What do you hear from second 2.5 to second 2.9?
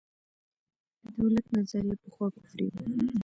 وه.